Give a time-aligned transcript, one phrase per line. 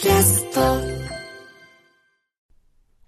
[0.00, 0.60] キャスト。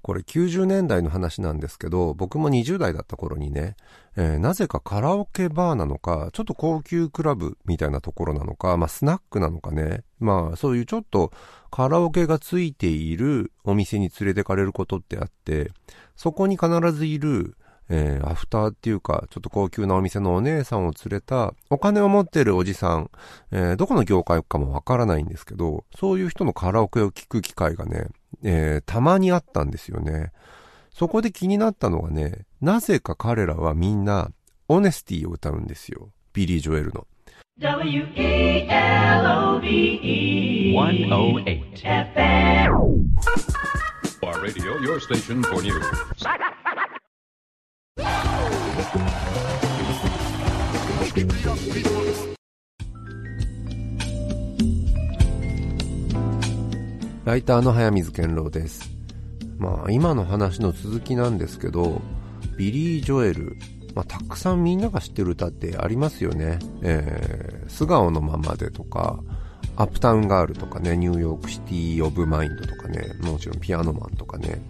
[0.03, 3.77] これ90年代の話なんですけど、僕も20代だった頃にね、
[4.17, 11.31] えーなぜかカラオケバーなのか、ちょっと高級クラブみたいなところなのか、まあスナックなのかね、まあそういうちょっと
[11.71, 15.71] カラオケがついているお店に連れてかれることってあって、
[16.17, 17.57] そこに必ずいる、
[17.91, 23.11] えーアフターっていうか、ちょっと高級なお店のお姉さんを連れた、お金を持ってるおじさん、
[23.51, 28.07] えーどこの業界かもわからないんですけど、そういう人のカラオケを聞く機会がね、
[28.43, 30.33] えーたまにあったんですよね。
[30.95, 34.31] そこで気になったのがね、なぜか彼らはみんな、
[34.69, 36.11] オネスティを歌うんですよ。
[36.33, 37.07] ビリー・ジョエルの。
[39.21, 41.83] W-E-L-O-V-E 108.
[41.83, 43.11] FM.
[44.23, 45.85] Our radio, your station for news.
[57.31, 58.91] ライターの速水健朗です。
[59.57, 62.03] まあ、今の話の続きなんですけど、
[62.59, 63.57] ビリー・ジョエル、
[63.95, 66.59] まあ、たくさんみんなが知ってる歌ってありますよね。
[66.83, 69.21] えー、素顔のままでとか、
[69.77, 74.61] アップタウンガールとかね、ニューヨークステイト・オブ・マインドとかね、もちろんピアノマンとかね。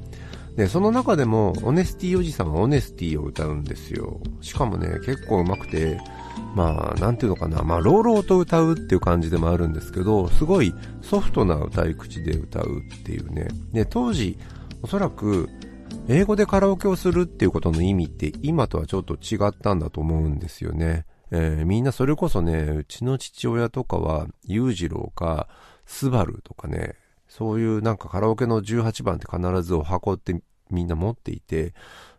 [0.60, 4.20] で、その中でも、オネスティおじさんはオネスティを歌うんですよ。
[4.42, 5.98] しかもね、結構上手くて、
[6.54, 13.48] まあ、なんていうのかな、まあ、朗々と歌うっていう感じでもあるんですけど、すごいソフトな歌い口で歌うっていうね。
[13.72, 14.36] で、当時、
[14.82, 15.48] おそらく、
[16.08, 21.06] 英語でカラオケをするっていうことの意味って今とはちょっと違ったんだと思うんですよね。
[21.30, 25.48] えーみんなそれこそね、うちの父親とかは、裕次郎か、
[25.86, 26.96] スバルとかね、
[27.30, 31.74] そういうなんかカラオケの18番って必ずお箱ってみんな持っていて、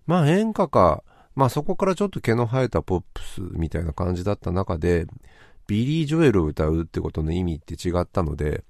[0.06, 1.04] まあ演歌か、
[1.36, 5.06] まあそこからちょっと毛の生えたポップスみたいな感じだった中で、
[5.68, 8.64] ビリー・ジョエルを歌うってことの意味って違ったので、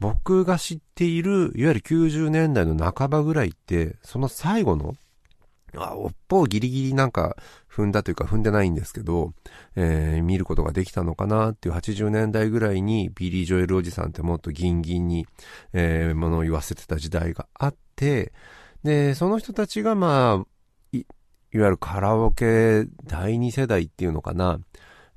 [0.00, 4.94] 僕が知っている、いわゆる90年代の半ばぐらいって、その最後の、
[5.76, 7.36] あ、おっぽをギリギリなんか
[7.70, 9.32] 踏んだというか踏んでないんですけど、
[9.76, 15.26] えー見ることができたのかなっていう80年代ぐらいにビリー・ジョエルおじさんってもっとギンギンに、
[15.72, 18.32] えーものを言わせてた時代があって、
[18.84, 20.46] で、その人たちがまあ、
[20.92, 24.60] い、いわゆるカラオケ第二世代っていうのかな、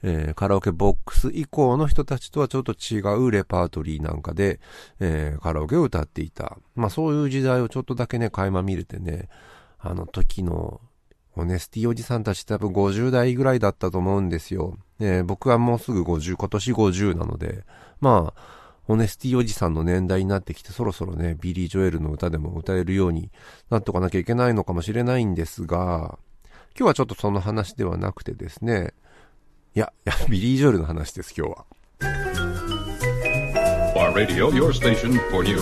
[0.03, 4.59] えーカラオケボックス以降の人たちとはちょっと違うレパートリーなんかで、
[4.99, 6.57] えーカラオケを歌っていた。
[6.75, 9.29] まあそういう時代をちょっとだけね、垣間見れてね、
[9.79, 10.81] あの時の
[11.35, 14.77] オネスティおじさんたち多分50代ぐらいだったと思うんですよ。
[14.99, 17.63] えー僕はもうすぐ50、今年50なので、
[17.99, 23.31] まあ、オネスティおじさんの年代になってきてそろそろね、ビリー・ジョエルの歌でも歌えるように
[23.69, 26.17] なっとかなきゃいけないのかもしれないんですが、
[26.77, 28.93] 今日はちょっとその話ではなくてですね、
[29.75, 31.65] いや、いや、 ビリー・ジョエルの話です、今日は。
[33.95, 35.61] Our radio, your station for news.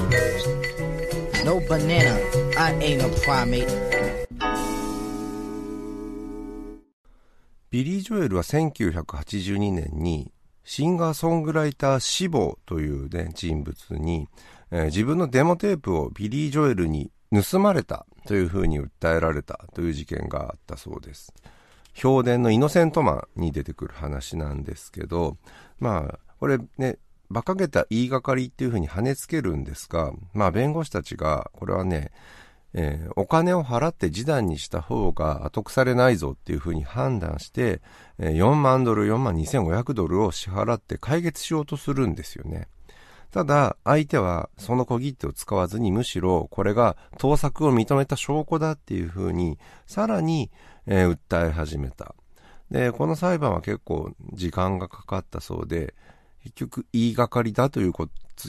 [1.44, 2.18] No banana,
[2.58, 3.68] I ain't a primate.
[7.72, 10.32] ビリー・ジョエルは1982年に
[10.70, 14.28] シンガーソングライター志望というね、人物に、
[14.70, 21.34] えー自分のデモテープをビリー・ジョエルに盗まれたというふうに訴えられたという事件があったそうです。
[21.96, 25.38] 評伝のイノセントマンに出てくる話なんですけど、
[25.80, 27.00] まあ、これね、
[27.32, 32.12] 馬鹿げた言いがかりっていうふうに跳ねつけるんですが、まあ弁護士たちが、これはね、
[32.74, 37.82] えーお金を払って示談にした方が後腐れないぞっていうふうに判断して、
[38.20, 42.68] えー4万ドル、4万2500ドルを支払って解決しようとするんですよね。
[43.32, 50.52] ただ、相手はその小切手を使わずにむしろこれが盗作を認めた証拠だっていうふうに、さらに、
[50.86, 52.16] えー訴え始めた。
[52.72, 55.94] で、この裁判は結構時間がかかったそうで、
[56.44, 57.94] 結局言いがかりだという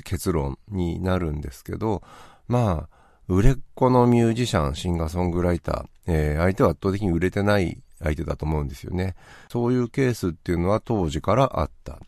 [0.04, 2.02] 結論になるんですけど、
[2.48, 2.99] まあ、
[3.30, 9.14] 売れっ子のミュージシャン、シンガーソングライター、えー相手は圧倒的に売れてない相手だと思うんですよね。
[9.48, 12.00] そういうケースっていうのは当時からあった。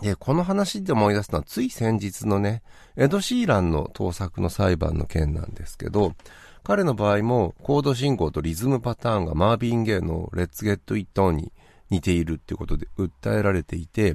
[0.00, 2.62] で、この話で思い出すのはつい先日のね、
[2.94, 6.14] エド・シーランの盗作の裁判の件なんですけど、
[6.62, 11.52] 彼の場合もコード進行とリズムパターンがマービン・ゲイのレッツ・ゲット・イット・オンに
[11.90, 14.14] 似ているっていうことで訴えられていて、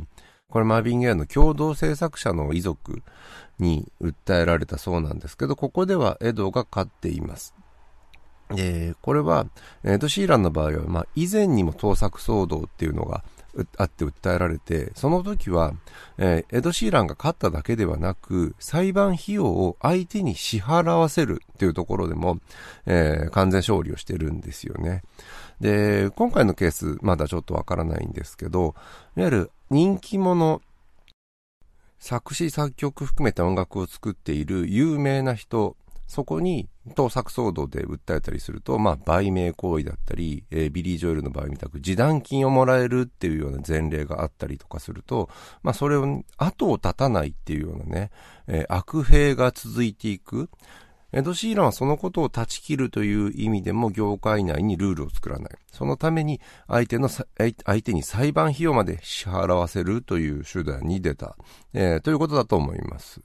[0.56, 3.02] これマービン・ゲイの共同制作者の遺族
[3.60, 7.54] に訴えられたそうなんですけど、ここではエドが勝っています。
[8.52, 9.48] で、これは、
[9.84, 13.25] エド・シーランの場合は、まあ、以前にも盗作騒動っていうのが
[13.78, 15.74] あって訴えられて、その時は、
[16.18, 22.40] えーエド・シーランが勝っただけではなく、裁判費用を相手に支払わせるっていうところでも、
[22.86, 25.04] えー完全勝利をしてるんですよね。
[25.60, 28.75] で、今回のケース、まだちょっとわからないんですけど、
[29.18, 30.62] いわゆる人気者、
[31.98, 35.76] 作詞作曲含めて音楽を作っている有名な人、
[36.06, 45.32] そこに盗作騒動で訴えたりすると、まあ、売名行為だったり、えー、ビリー・ジョエルの場合みたく示談金をもらえるっていうような前例があったりとかすると、
[45.64, 48.12] まあ、それを後を絶たないっていうようなね、
[48.46, 50.52] えー、悪兵が続いていく。
[51.12, 55.52] エド・シーランはそのことを断ち切るという意味でも業界内にルールを作らない。
[55.72, 57.24] そのために相手の、相
[57.84, 61.38] 手に裁判費用まで支払わせるという手段に出た、
[61.74, 63.22] えー、ということだと思います。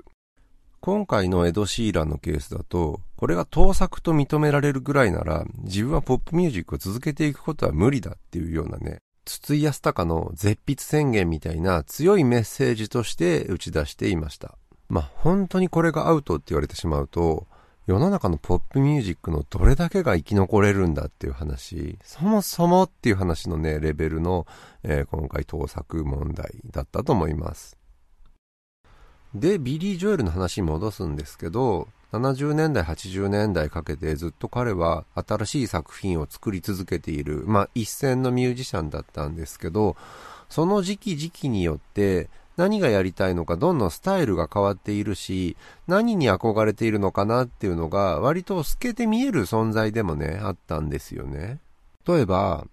[0.80, 14.56] 今回のエド・シーランのケースだと、これが盗作と認められるぐらいなら、自分はポップミュージックを続けていくことは無理だっていうようなね、筒井康隆の絶筆宣言みたいな強いメッセージとして打ち出していました。
[14.88, 17.46] まあ、本当にこれがアウトって言われてしまうと、
[17.90, 24.46] 世の中のポップミュージックのどれだけが生き残れるんだっていう話、そもそもっていう話のね、レベルの、
[24.84, 27.76] えー、今回盗作問題だったと思います。
[29.34, 39.96] で、ビリー・ジョエルの話に戻すんですけど、70年代、80年代かけてずっと彼は新しい作品を作り続けている、まあ一線のミュージシャンだったんですけど、
[40.48, 51.58] その時期時期によって何がやりたいのかどんどんスタイルが変わっているし、何に憧れているのかなっていうのが割と透けて見える存在でもね、あったんですよね。
[52.06, 52.66] 例えば、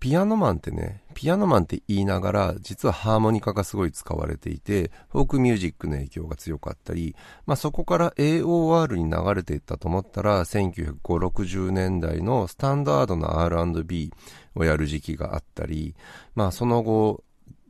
[0.00, 14.12] ピアノマンってね、ピアノマンって言いながら、実はハーモニカがすごい使われていて、フォークミュージックの影響が強かったり、まあそこから AOR に流れていったと思ったら、1950、60年代のスタンダードな R&B
[14.56, 15.94] をやる時期があったり、
[16.34, 17.24] まあその後、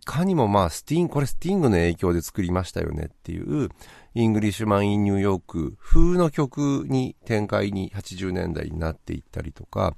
[0.05, 3.69] いかにもまあスティン、これスティングの影響で作りましたよねっていう、
[4.14, 9.96] イングリッシュマン・イン・ニューヨーク風の曲に展開に80年代になっていったりとか、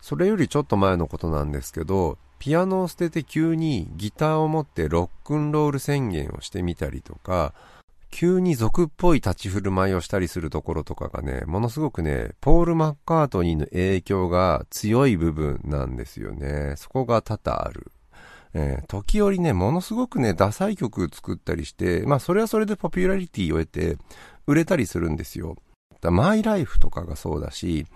[0.00, 7.54] それよりちょっと前のことなんですけど、ピアノを捨てて急にギターを持ってロックンロール宣言をしてみたりとか、
[8.10, 16.74] 急に俗っぽい立ち振る舞いをしたりするところとかがね、ものすごくね、ポール・マッカートニーの影響が強い部分なんですよね。
[16.76, 17.90] そこが多々ある。
[18.54, 23.96] えー、時折ね、ものすごくね、ダサい曲作ったりして、まあそれはそれでポピュラリティを得て、
[24.46, 25.56] 売れたりするんですよ。
[26.02, 27.86] マイライフとかがそうだし、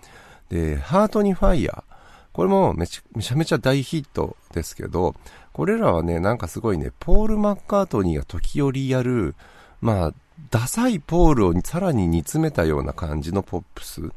[0.49, 1.97] で、ハートにファイヤー。
[2.31, 5.15] これもめちゃめちゃ大ヒットですけど、
[5.53, 9.35] これらはね、なんかすごいね、ポール・マッカートニーが時折やる、
[9.81, 10.13] まあ、
[10.51, 14.11] ダサいポールをさらに煮詰めたような感じのポップス。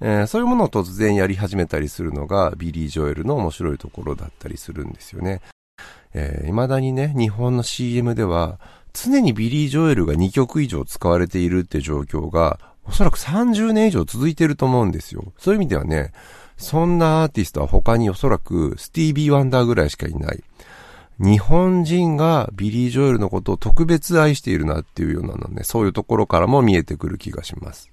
[0.00, 5.40] えー、そういうものを突然やり始めたりするのがビリー・ジョエルの面白いところだったりするんですよね。
[6.14, 8.58] えー、未だにね、日本の CM では
[8.92, 15.32] 常にビリー・ジョエルが2曲以上使われているって状況がおそらく30年以上続いてると思うんですよ。
[15.38, 16.12] そういう意味ではね、
[16.56, 20.42] そんなアーティストは他におそらくスティービー・ワンダーぐらいしかいない。
[21.18, 27.90] 日本人がビリー・ジョエルのことを特別愛しているなっていうようなのね、そういうところからも見えてくる気がします。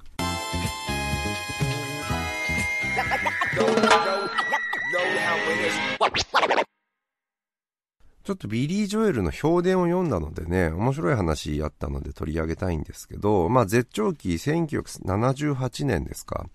[8.27, 16.45] ちょっとビリー・ジョエルの評伝を読んだのでね、面白い話あったので取り上げたいんですけど、まあ絶頂期1978年ですか。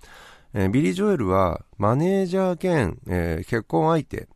[0.53, 4.29] えー、ビリー・ジョエルはマネージャー兼、えー、結婚相手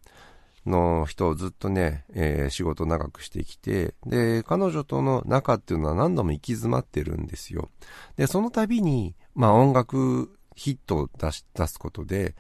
[0.65, 7.69] の人をずっとね、えー、仕事長くしてきて、で、彼女との仲っていうのは何度も行き詰まってるんですよ。
[8.17, 12.35] で、その度に、まあ音楽ヒットを出し、出すことで、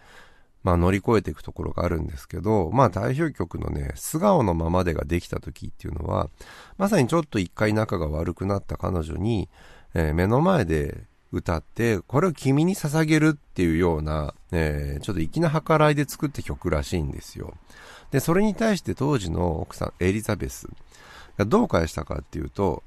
[0.66, 6.28] まあ乗り越えていくところがあるんですけど、まあ代表曲のね、素顔のままでができた時っていうのは、
[6.76, 9.49] まさにちょっと一回仲が悪くなった彼女に、
[9.94, 17.54] えー、目の前で歌って、これを君に捧げるっていうような、えー、ちょっと粋な計らいで作った曲らしいんですよ。
[18.11, 20.66] で、それに対して当時の奥さん、エリザベス
[21.38, 22.82] がどう返したかっていうと、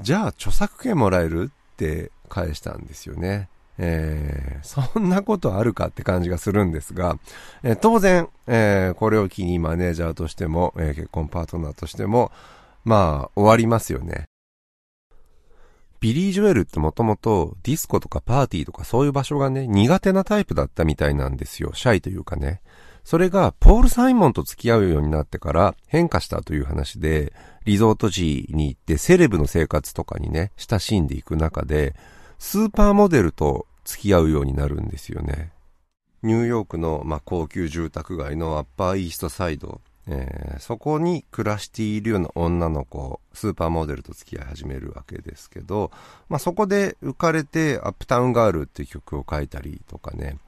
[0.00, 3.50] じゃあ著作権もらえるって返したんですよね。
[3.78, 7.18] えー、そんなことあるかって感じがするんですが、
[7.62, 12.32] えー、当然、えー、これを機にマネージャーとしても、え結婚パートナーとしても、
[12.84, 14.24] まあ、終わりますよね。
[16.00, 21.72] ビリー・ジョエルってもともとディスコとかパーティーとかそういう場所がね、苦手なタイプだったみたいなんですよ。
[21.74, 22.60] シャイというかね。
[23.04, 27.32] それが、ポール・サイモンと付き合うようになってから変化したという話で、
[27.64, 31.94] リゾート地に行ってセレブの生活とかにね、親しんでいく中で、
[32.38, 35.52] スーパーモデルと付き合うようになるんですよね。
[36.22, 39.80] ニューヨークの、まあ、高級住宅街のアッパーイーストサイド
[40.10, 45.90] えー、そこに暮らしているような女の子、スーパーモデルと付き合い始めるわけですけど、
[46.30, 50.38] まあ、そこで浮かれてアップタウンガールっていう曲を書いたりとかね。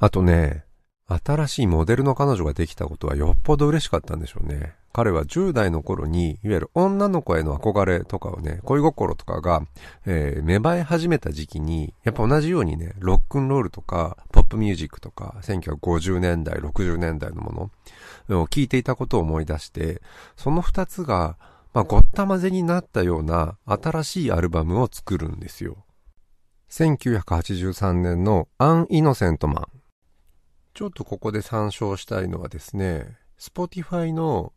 [0.00, 0.64] あとね、
[1.06, 4.74] 新しいモデルの彼女ができたことはよっぽど嬉しかったんでしょうね。
[4.92, 9.62] 彼は10代の頃に、いわゆる女の子への憧れとかをね、恋心とかが、
[10.06, 17.70] えー、芽生え始めた時期に、やっぱ同じようにね、ロックンロールとか、ポップミュージックとか、1950年代、60年代のも
[18.28, 20.00] のを聞いていたことを思い出して、
[20.36, 21.36] その二つが、
[21.74, 25.84] まあ、ごったまぜになったような新しいアルバムを作るんですよ。
[26.70, 29.66] 1983年のアン・イノセントマン。
[30.74, 34.52] ちょっとここで参照したいのはですね、Spotify の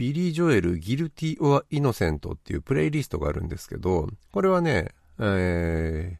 [0.00, 6.18] ビリー・ジョエル・ギルティ・オア・イノセントっていうプレイリストがあるんですけど、これはね、えー、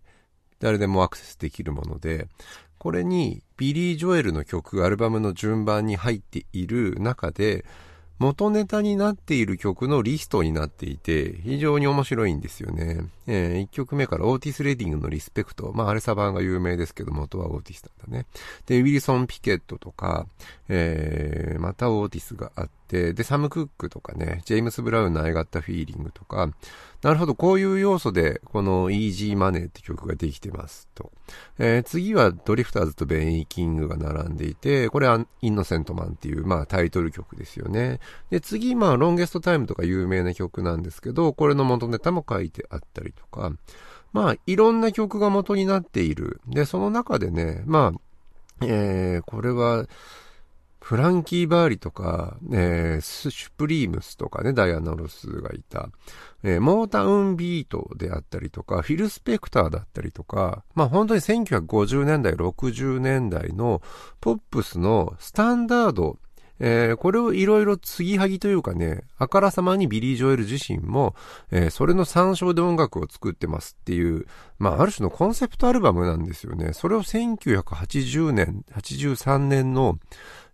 [0.58, 2.28] 誰でもアクセスできるもので、
[2.76, 7.64] これにビリー・ジョエルの曲、アルバムの順番に入っている中で、
[8.18, 13.06] 元ネタになっている曲のリストになっていて、非常に面白いんですよね。
[13.26, 15.72] えー、1曲目からオーティス・レディングのリスペクト。
[15.74, 18.26] まあ、アレサ版が有名ですけど、元はオーティスなんだね。
[18.66, 20.26] で、ウィルソン・ピケットとか、
[20.68, 26.50] えー、またオーティスがあってて、で、サム・クックとかね、ジェームス・ブラウンのアイガッタ・フィーリングとか、
[27.02, 31.12] なるほど、こういう要素で、このイージーマネーって曲ができてますと。
[31.58, 38.00] えー、次はドリフターズとベイキングが並んでいて、これはインノセントマンっていう、まあタイトル曲ですよね。
[38.30, 43.52] で、次、まあロンゲストタイムとか有名な曲なんですけど、これの元ネタも書いてあったりとか、
[44.12, 46.40] まあいろんな曲が元になっている。
[46.48, 49.86] で、その中でね、まあ、えー、これは、
[50.80, 55.90] フランキー・ヴァリとか、えー、シュプリームスとかね、ダイアナ・ロスがいた、
[56.42, 63.82] えー、モータウン・ビートであったりとか、フィル・スペクターだったりとか、まあ本当に1950年代、60年代の
[64.20, 66.18] ポップスのスタンダード、
[66.60, 71.14] えー、これをいろいろ継ぎはぎというかね、あからさまにビリー・ジョエル自身も、
[71.50, 74.26] えー、それの参照で音楽を作ってますっていう、
[74.58, 76.74] まあある種のコンセプトアルバムなんですよね。
[76.74, 79.98] それを1980年、83年の、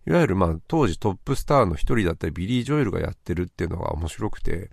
[0.07, 4.71] いわゆるまあ当時トップスターの一人だったビリー・ジョエルがやってるっていうのが面白くて、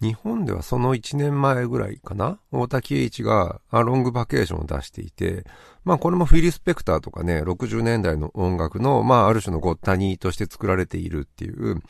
[0.00, 5.44] 日本ではその1年前ぐらいかな大滝栄一がアロングバケーションを出していて、
[5.84, 11.80] まあこれもフィリスペクターとかね、60年代の音楽の、まあある種のごったにとして作られているっていう、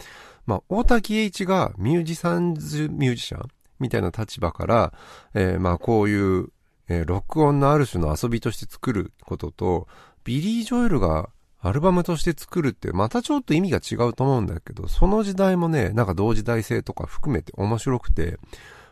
[0.47, 4.93] まあ大滝栄一がミュージシャンズミュージシャンみたいな立場から、
[5.35, 6.49] えー、まあこういう、
[6.89, 9.89] えー、録音のある種の遊びとして作ることと、
[10.25, 18.38] ビリー・ジョエルがアルバムとして作るってまたちょっと意味が違うと思うんだけど、その時代もね、なんか同時代性とか含めて面白くて、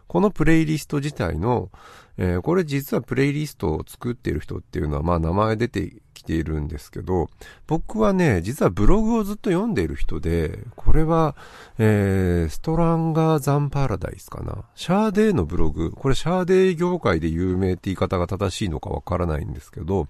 [0.09, 1.71] このプレイリスト自体の、
[2.17, 7.29] えー、これ実はプレイリストを作っている人っていうのはまあ名前出てきているんですけど、
[7.67, 11.37] 僕はね、実はブログをずっと読んでいる人で、これは、
[11.79, 14.65] えー、ストレンジャー・ザン・パラダイスかな。
[14.75, 20.09] シャーデーのブログ、これシャーデー業界で有名って言い方が正しいのかわからないんですけど、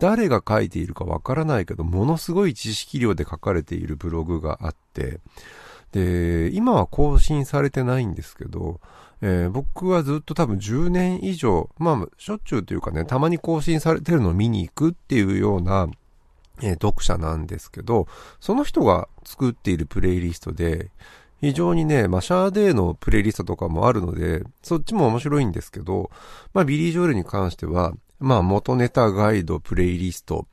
[0.00, 5.20] 誰が書いているかわからないけど、ものすごい知識量で書かれているブログがあって、
[5.92, 8.80] で、今は更新されてないんですけど、
[9.22, 15.88] えー、僕はずっと多分10年以上、まあ、しょっちゅうというかね、たまに更新されてるのを見に行くっていうような、
[16.62, 18.06] えー、読者なんですけど、
[18.40, 20.90] その人が作っているプレイリストで、
[21.40, 26.10] 非常にね、まあ、シャーデーのプレイリストとかもあるので、そっちも面白いんですけど、
[26.52, 30.46] まあ、ビリー・ジョールに関しては、まあ元ネタガイド、プレイリスト、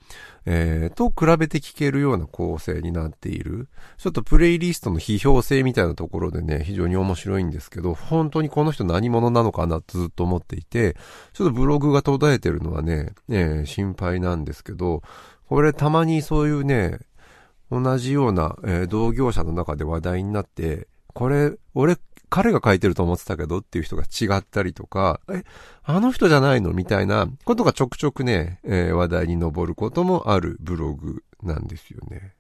[0.46, 3.68] えー、と比べて聞けるような構成になっている。
[3.98, 10.96] ちょっとプレイリストの批評性みたいなところでね、非常に面白いんですけど、本当にこの人何者なのかなとずっと思っていて、
[11.34, 15.04] ちょっとブログが途絶えてるのはね、えー、心配なんですけど、
[15.50, 17.00] これたまにそういうね、
[17.70, 21.98] 同じような、えー、同業者の中で話題になって、これ、俺
[22.30, 25.44] 彼が書いてると思ってたけどっていう人が違ったりとか、え、
[25.84, 26.74] あの人じゃないの？
[26.74, 32.34] みたいなことがちょくちょくね、えー、話題に上ることもあるブログなんですよね。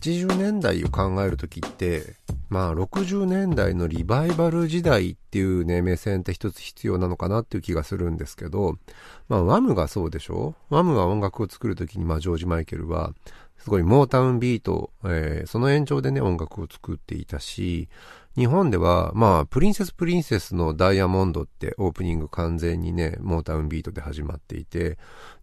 [0.00, 2.14] 80年代を考えるときって、
[2.48, 8.76] まあ60年代のリバイバル時代っていうね、目線って一つ必要なのかなっていう気がするんですけど、
[9.28, 10.54] まあワムがそうでしょ？
[10.68, 13.14] ワムは音楽を作るときにまあジョージ・マイケルは
[13.58, 17.88] すごいモータウンビート、えー、その延長でね、音楽を作っていたし、
[18.36, 24.98] 日本では、まあ、プリンセスプリンセスのダイヤモンドってオープニング完全にね、モータウンビートで始まっていて、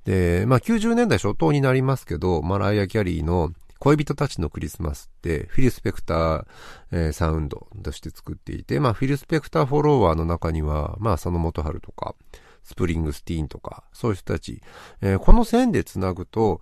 [0.06, 6.46] で、まあ90年代初頭になりますけど、マライア・キャリーの恋人たちのクリスマスって、フィル・スペクター、
[6.92, 12.16] えー、サウンドとして作っていて、まあ、フィル・スペクターフォロワーの中には、まあ、佐野元春とか、
[12.64, 14.62] スプリングスティーンとか、そういう人たち、
[15.02, 16.62] えー、この線で繋ぐと、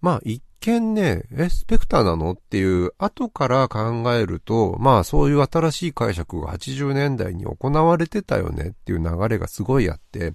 [0.00, 2.32] まあ一見ね、え、スペクターなの？
[2.32, 10.32] っていう後から考えると、まあそういう新しい解釈が80年代に行われてたよねっていう流れがすごいあって、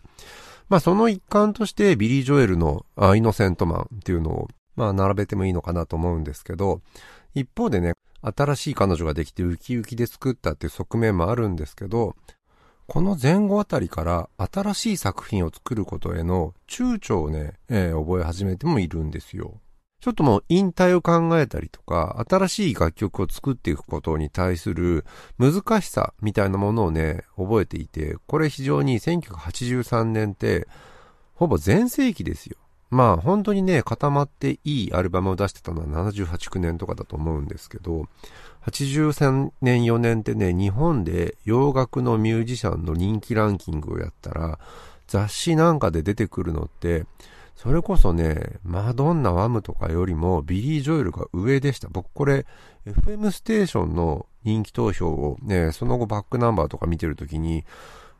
[0.69, 6.81] まあその一環としてビリー・ジョエルのあイノセントマンっていうのをまあ並べてもいいのかなと思うんですけど、
[7.33, 12.15] 一方でね、新しい彼女ができてウキウキで作ったっていう側面もあるんですけど、
[12.85, 19.59] この前後あたりから新しい作品を作ることへの躊躇をね、えー覚え始めてもいるんですよ。
[19.99, 25.05] ちょっともう引退を考えたりとか、新しい楽曲を作っていくことに対する
[25.39, 30.67] 難しさみたいなものをね、覚えていて、これ非常に1983年って、
[31.33, 32.57] ほぼ全盛期ですよ。
[32.89, 38.07] まあ本当にね、固まっていいアルバムを出してたのは78、9年とかだと思うんですけど、
[38.67, 44.59] 83年4年ってね、日本で洋楽のミュージシャンの人気ランキングをやったら、
[45.07, 47.05] 雑誌なんかで出てくるのって、
[47.57, 51.89] それこそね、マドンナ、ワムとかよりもビリー・ジョエルが上でした。
[51.89, 52.45] 僕これ、
[52.85, 57.65] FM ステーションの人気投票をね、その後バックナンバーとか見てるときに、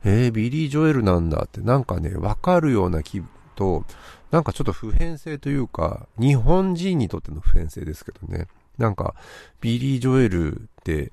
[0.04, 3.84] えー、ビリー・ジョエルなんだってなんかね、わかるような気分と、
[4.32, 8.48] なんかちょっと普遍性というか、日本人にとっての普遍性ですけどね。
[8.76, 9.14] なんか、
[9.60, 11.12] ビリー・ジョエルって、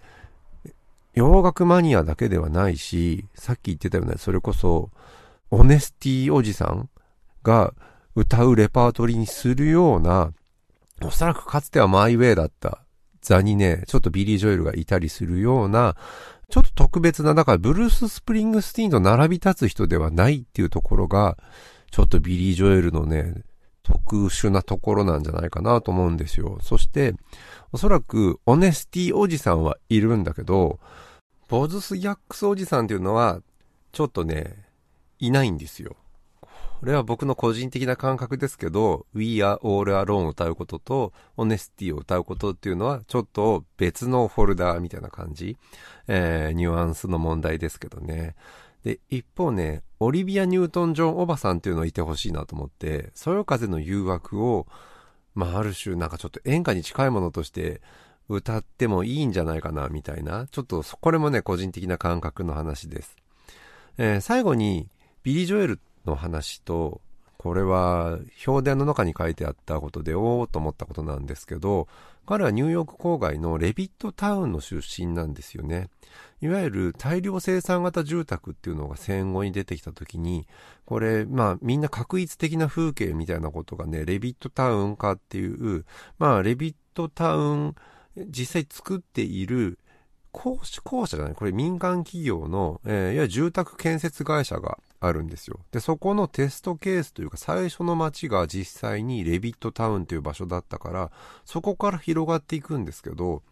[1.13, 4.89] 洋楽マニアだけではないし、さっき言ってたような、それこそ、
[5.51, 6.89] オネスティおじさん
[7.44, 7.75] が
[8.16, 10.32] 歌うレパートリーにするような、
[11.04, 12.86] おそらくかつてはマイウェイだった
[13.22, 15.96] 座にね、ちょっとビリー・ジョエルがいたりするような、
[16.50, 21.38] ちょっと特別な、だからブルース・スプリングスティーンと並び立つ人ではないっていうところが、
[21.92, 23.44] ちょっとビリー・ジョエルのね、
[23.84, 26.58] 特殊なところなんじゃないかなと思うんですよ。
[26.62, 27.16] そして、
[27.72, 30.80] おそらく、オネスティおじさんはいるんだけど、
[31.48, 33.42] ボズス・ギャックスおじさんっていうのは、
[33.92, 34.66] ちょっとね、
[35.20, 35.96] いないんですよ。
[36.79, 45.58] これは僕の個人的な感覚ですけど、We Are All Alone を歌うことと、Honesty を歌うことっていうのは、ちょっと別のフォルダーみたいな感じ、
[46.08, 48.36] えー、ニュアンスの問題ですけどね。
[48.84, 54.67] で、一方ね、オリビア・ニュートン・ジョン・おばさんっていうのをいてほしいなと思って、そよ風の誘惑を、
[55.34, 57.82] まあ、ある種なんかちょっと演歌に近いものとして
[58.29, 60.48] 歌ってもいいんじゃないかな、みたいな。
[60.51, 63.16] ちょっと、これもね、個人的な感覚の話です。
[63.98, 64.90] えー最後に、
[65.24, 67.01] ビリー・ジョエルの話と、
[67.37, 71.87] これは、評伝の中に書いてあったことで、おーっと思ったことなんですけど、
[72.25, 75.89] 彼はニューヨーク郊外のレビットタウンの出身なんですよね。
[76.41, 80.48] いわゆる大量生産型住宅っていうのが戦後に出てきた時に、
[80.85, 85.85] これ、まあみんな確一的な風景みたいなことがね、レビットタウン化っていう、
[86.18, 87.75] まあレビットタウン、
[88.27, 89.77] 実際作っている
[90.36, 95.60] 公社、公社じゃない、これ民間企業の、えーいわゆる住宅建設会社があるんですよ。
[95.72, 101.12] で、そこのテストケースというか最初の街が実際にレビットタウンという場所だったから、
[101.46, 103.44] そこから広がっていくんですけど、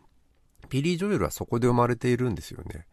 [0.69, 2.85] ビリー・ジョエルはそこで生まれているんですよね。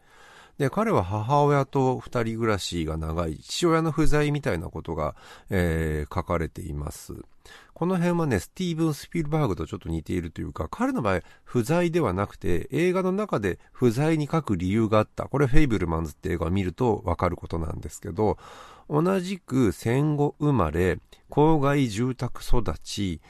[0.58, 5.16] で、彼は母親と二人暮らしが長い、父親の不在みたいなことが、
[5.48, 7.14] えー書かれています。
[7.74, 15.24] この辺はね、スティーブン・スピルバーグとちょっと似ているというか、彼の場合、不在ではなくて、映画の中で不在に書く理由があった。
[15.24, 18.38] これ、フェイブルマンズって映画を見るとわかることなんですけど、
[18.88, 20.98] 同じく戦後生まれ、
[21.30, 23.20] 郊外住宅育ち、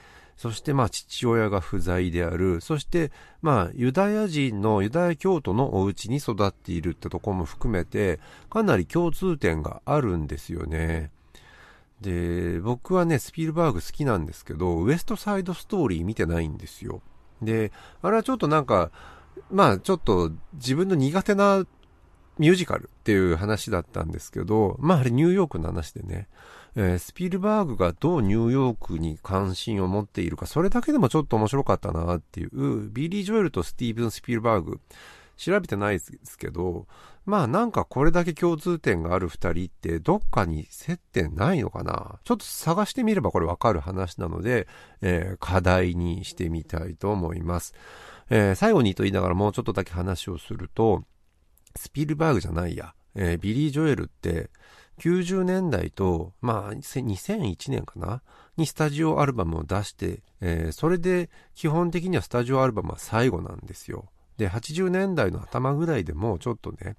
[0.40, 2.62] そしてまあ父親が不在である。
[2.62, 11.10] そしてまあユダヤ人のユダヤ教徒のお家に育っているってとこも含めてかなり共通点があるんですよね。
[12.00, 17.02] で、僕はね、スピルバーグ好きなんですけど、ウエストサイドストーリー見てないんですよ。
[17.42, 18.90] で、あれはちょっとなんか、
[19.50, 21.64] まあちょっと自分の苦手な
[22.38, 26.28] ミュージカルっていう話だったんですけど、まああれニューヨークの話でね、
[26.74, 34.80] えースピルバーグがどうニューヨークに関心を持っているか、それだけでもちょっと面白かったなっていう、ビリー・ジョエルとスティーブン・スピルバーグ、
[35.36, 36.86] 調べてないですけど、
[37.26, 44.66] まあなんかこれだけ共通点がある二人ってどっかに接点ないのかなちょっと探してみればこれわかる話なので、
[45.00, 47.74] えー課題にしてみたいと思います。
[48.30, 51.04] えー最後にと言いながらもうちょっとだけ話をすると、
[51.76, 54.50] スピルバーグじゃないや、えービリー・ジョエルって
[54.98, 58.22] 90年代と、まあ2001年かな？
[58.56, 64.06] にスタジオアルバムを出して、えーそれで基本的にはスタジオアルバムは最後なんですよ。
[64.40, 66.96] で、80年代の頭ぐらいでもちょっとね、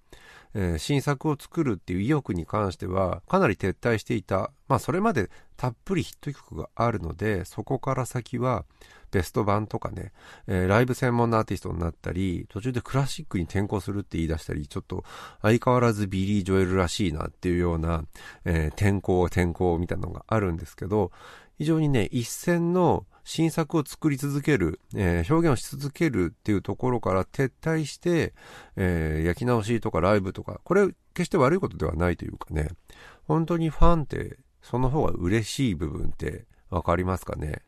[0.53, 4.51] えー新作を作るっていう意欲に関してはかなり撤退していた。
[4.67, 8.65] まあそれまでたっぷりヒット曲があるので、そこから先は
[9.09, 10.11] ベスト版とかね、
[10.45, 15.03] えーライブ専門のアーティストになったり、途中でクラシックに転向するって言い出したり、ちょっと
[15.41, 18.03] 相変わらずビリー・ジョエルらしいなっていうような、
[18.45, 21.11] えー転向転向みたいなのがあるんですけど、
[21.57, 28.33] 非常にね、一線の新作を作り続ける、えー表現をし続けるっていうところから撤退して、
[28.75, 32.69] えー焼き直しとかライブとか、これ決して悪いことではないというかね、
[33.27, 37.61] 本当にファンってその方が嬉しい部分ってわかりますかね？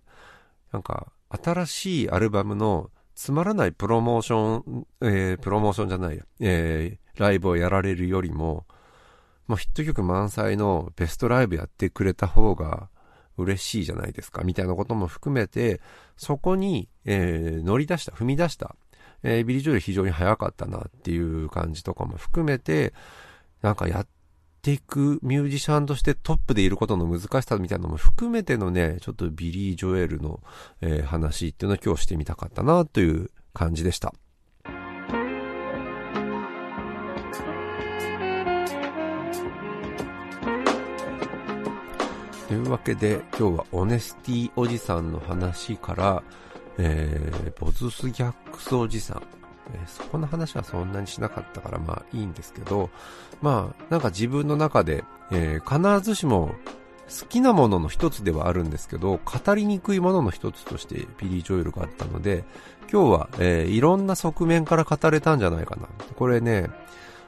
[0.71, 8.65] なんか、新しいアルバムのつまらないプロモーション、えー、プロモーションじゃないや、えー、ライブをやられるよりも、
[9.47, 12.89] もうヒット曲満載のベストライブやってくれた方が
[13.37, 15.81] 嬉しいじゃないですか、みたいなことも含めて、
[16.17, 18.75] そこに、えー、乗り出した、踏み出した、
[19.23, 22.93] えー、ビリー・ジョエル非常に早かったなっていう感じとかも含めて、
[23.61, 24.07] なんかやっ
[24.61, 30.41] ていくミュージシャンとしてトップでいることの難しさみたいなのも含めてのね、ちょっとビリー・ジョエルの、
[30.81, 34.13] えー、話っていうのを今日してみたかったなという感じでした。
[42.53, 46.23] というわけで今日はオネスティおじさんの話から、
[46.77, 49.23] えー、ボズスギャックスおじさん、
[49.73, 52.91] えー、そこの話はそんなにしなかったからまあいいんですけど、
[53.41, 56.53] まあなんか自分の中で、えー、必ずしも
[57.09, 62.43] 好きなものの一つではあるんですけど、語りにくいものの一つとしてビリー・ジョエルがあったので、
[62.87, 65.87] 今日は、えー、いろんな側面から語れたんじゃないかな。
[66.15, 66.69] これね、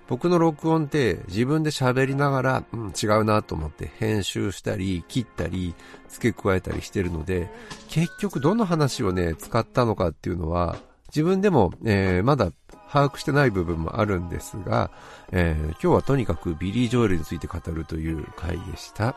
[0.08, 5.74] 僕の録音って自分で喋りながら、うん、違うなと思って編集したり、切ったり、
[6.10, 7.50] 付け加えたりしてるので、
[7.90, 12.52] 結局どの話をね、使ったのかっていうのは、自分でも、えー、まだ
[12.92, 14.92] 把握してない部分もあるんですが、
[15.32, 19.16] えー、今日はとにかくビリー・ジョエルについて語るという回でした。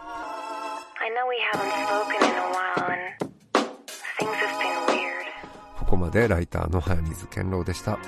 [5.78, 7.98] ここまでライターの早水健郎でした。